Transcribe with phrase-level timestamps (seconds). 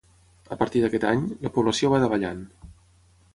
[0.53, 2.41] A partir d'aquest any, la població va davallant.